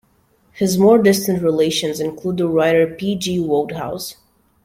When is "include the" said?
1.99-2.47